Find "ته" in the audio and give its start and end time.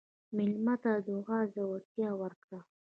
0.83-0.91